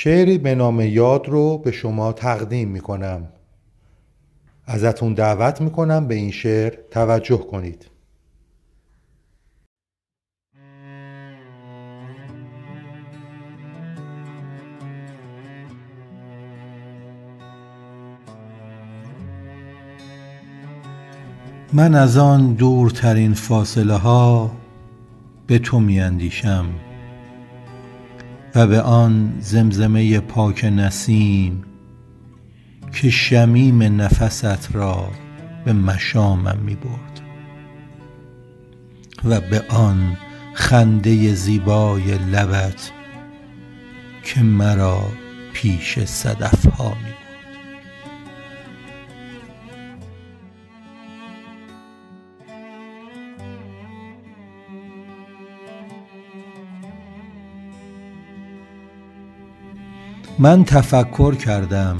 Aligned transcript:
شعری 0.00 0.38
به 0.38 0.54
نام 0.54 0.80
یاد 0.80 1.28
رو 1.28 1.58
به 1.58 1.70
شما 1.72 2.12
تقدیم 2.12 2.68
می 2.68 2.80
کنم 2.80 3.28
ازتون 4.66 5.14
دعوت 5.14 5.60
می 5.60 5.70
کنم 5.70 6.06
به 6.06 6.14
این 6.14 6.30
شعر 6.30 6.74
توجه 6.90 7.36
کنید. 7.36 7.90
من 21.72 21.94
از 21.94 22.16
آن 22.16 22.54
دورترین 22.54 23.34
فاصله 23.34 23.94
ها 23.94 24.50
به 25.46 25.58
تو 25.58 25.80
می 25.80 26.00
اندیشم 26.00 26.87
و 28.54 28.66
به 28.66 28.80
آن 28.80 29.34
زمزمه 29.40 30.20
پاک 30.20 30.64
نسیم 30.64 31.64
که 32.92 33.10
شمیم 33.10 33.82
نفست 33.82 34.76
را 34.76 35.10
به 35.64 35.72
مشامم 35.72 36.58
می 36.64 36.74
برد 36.74 37.20
و 39.24 39.40
به 39.40 39.62
آن 39.68 40.16
خنده 40.54 41.34
زیبای 41.34 42.18
لبت 42.18 42.90
که 44.24 44.42
مرا 44.42 45.02
پیش 45.52 45.98
صدف 45.98 46.66
ها 46.66 46.88
می 46.88 47.27
من 60.40 60.64
تفکر 60.64 61.34
کردم 61.34 61.96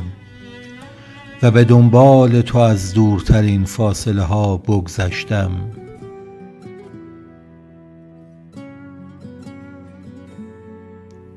و 1.42 1.50
به 1.50 1.64
دنبال 1.64 2.41
تو 2.41 2.58
از 2.58 2.94
دورترین 2.94 3.64
فاصله 3.64 4.22
ها 4.22 4.56
بگذشتم. 4.56 5.50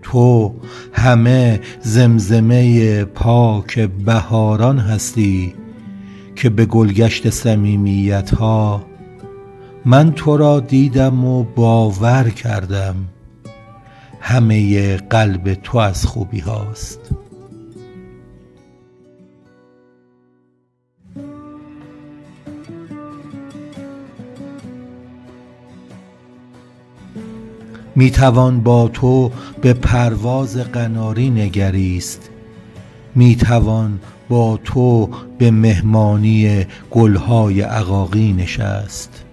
تو 0.01 0.53
همه 0.93 1.59
زمزمه 1.81 3.03
پاک 3.03 3.79
بهاران 3.79 4.79
هستی 4.79 5.53
که 6.35 6.49
به 6.49 6.65
گلگشت 6.65 7.29
صمیمیت 7.29 8.33
ها 8.33 8.85
من 9.85 10.11
تو 10.11 10.37
را 10.37 10.59
دیدم 10.59 11.25
و 11.25 11.43
باور 11.43 12.29
کردم. 12.29 12.95
همه 14.21 14.97
قلب 14.97 15.53
تو 15.53 15.77
از 15.77 16.05
خوبی 16.05 16.39
هاست. 16.39 16.99
می 27.95 28.11
توان 28.11 28.61
با 28.61 28.87
تو 28.87 29.31
به 29.61 29.73
پرواز 29.73 30.57
قناری 30.57 31.29
نگریست. 31.29 32.29
می 33.15 33.35
توان 33.35 33.99
با 34.29 34.59
تو 34.63 35.09
به 35.37 35.51
مهمانی 35.51 36.65
گلهای 36.91 37.61
عقاقی 37.61 38.33
نشست. 38.33 39.25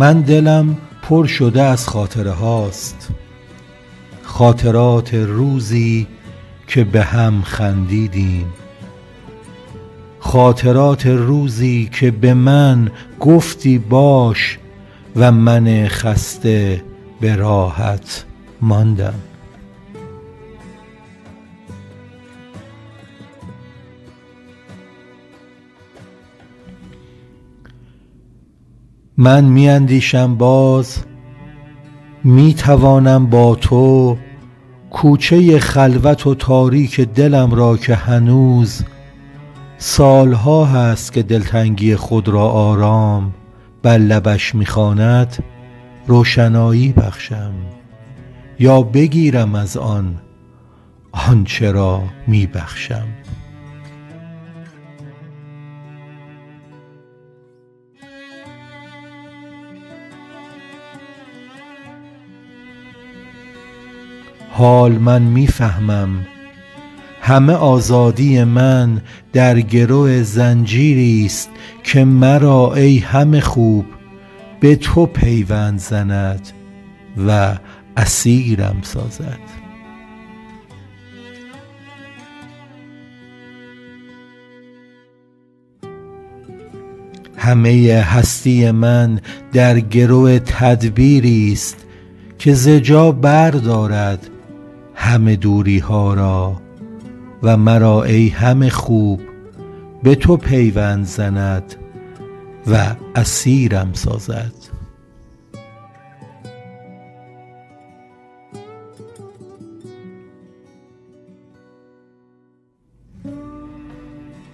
من 0.00 0.20
دلم 0.20 0.76
پر 1.02 1.26
شده 1.26 1.62
از 1.62 1.88
خاطره 1.88 2.30
هاست. 2.30 3.08
خاطرات 4.22 5.14
روزی 5.14 6.06
که 6.66 6.84
به 6.84 7.02
هم 7.02 7.42
خندیدیم. 7.42 8.46
خاطرات 10.18 11.06
روزی 11.06 11.90
که 11.92 12.10
به 12.10 12.34
من 12.34 12.90
گفتی 13.20 13.78
باش 13.78 14.58
و 15.16 15.32
من 15.32 15.88
خسته 15.88 16.84
به 17.20 17.36
راحت 17.36 18.24
ماندم. 18.60 19.29
من 29.20 29.44
می 29.44 29.68
اندیشم 29.68 30.34
باز 30.34 31.04
می 32.24 32.54
توانم 32.54 33.26
با 33.26 33.54
تو 33.54 34.16
کوچه 34.90 35.58
خلوت 35.58 36.26
و 36.26 36.34
تاریک 36.34 37.00
دلم 37.00 37.54
را 37.54 37.76
که 37.76 37.94
هنوز 37.94 38.84
سالها 39.78 40.64
هست 40.64 41.12
که 41.12 41.22
دلتنگی 41.22 41.96
خود 41.96 42.28
را 42.28 42.48
آرام 42.48 43.34
بر 43.82 43.98
لبش 43.98 44.54
می‌خواند 44.54 45.44
روشنایی 46.06 46.92
بخشم 46.92 47.52
یا 48.58 48.82
بگیرم 48.82 49.54
از 49.54 49.76
آن 49.76 50.16
آنچه 51.12 51.72
را 51.72 52.02
می 52.26 52.46
حال 64.60 64.92
من 64.92 65.22
می 65.22 65.46
فهمم 65.46 66.26
همه 67.20 67.52
آزادی 67.52 68.44
من 68.44 69.00
در 69.32 69.60
گرو 69.60 70.22
زنجیری 70.22 71.26
است 71.26 71.50
که 71.84 72.04
مرا 72.04 72.74
ای 72.74 72.98
همه 72.98 73.40
خوب 73.40 73.86
به 74.60 74.76
تو 74.76 75.06
پیوند 75.06 75.78
زند 75.78 76.48
و 77.26 77.56
اسیرم 77.96 78.76
سازد. 78.82 79.38
همه 87.36 88.04
هستی 88.06 88.70
من 88.70 89.20
در 89.52 89.80
گرو 89.80 90.38
تدبیری 90.38 91.52
است 91.52 91.76
که 92.38 92.54
ز 92.54 92.68
جا 92.68 93.12
بردارد 93.12 94.30
همه 95.10 95.36
دوری 95.36 95.78
ها 95.78 96.14
را 96.14 96.56
و 97.42 97.56
مرا 97.56 98.02
ای 98.04 98.28
همه 98.28 98.68
خوب 98.68 99.20
به 100.02 100.14
تو 100.14 100.36
پیوند 100.36 101.04
زند 101.04 101.74
و 102.66 102.96
اسیرم 103.14 103.92
سازد. 103.92 104.52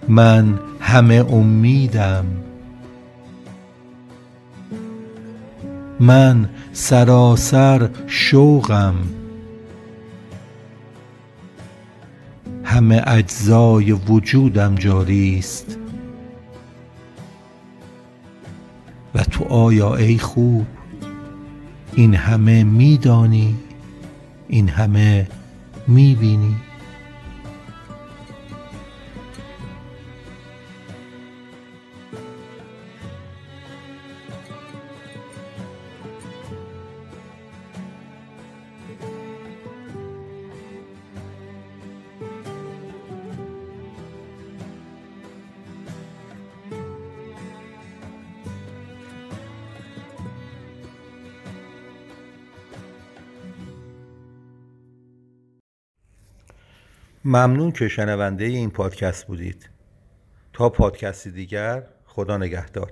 من 0.07 0.59
همه 0.79 1.25
امیدم. 1.29 2.25
من 5.99 6.49
سراسر 6.73 7.89
شوقم. 8.07 8.95
همه 12.63 13.03
اجزای 13.07 13.91
وجودم 13.91 14.75
جاری 14.75 15.39
است. 15.39 15.77
و 19.15 19.23
تو 19.23 19.43
آیا 19.43 19.95
ای 19.95 20.17
خوب 20.17 20.65
این 21.95 22.15
همه 22.15 22.63
میدانی 22.63 23.55
این 24.47 24.69
همه 24.69 25.27
می‌بینی؟ 25.87 26.55
ممنون 57.29 57.71
که 57.71 57.87
شنونده 57.87 58.45
این 58.45 58.69
پادکست 58.69 59.27
بودید. 59.27 59.69
تا 60.53 60.69
پادکستی 60.69 61.31
دیگر 61.31 61.83
خدا 62.05 62.37
نگهدار. 62.37 62.91